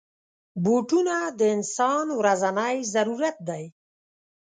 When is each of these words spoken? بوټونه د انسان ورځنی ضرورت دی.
بوټونه 0.63 1.15
د 1.39 1.41
انسان 1.55 2.05
ورځنی 2.19 2.75
ضرورت 2.93 3.37
دی. 3.49 3.63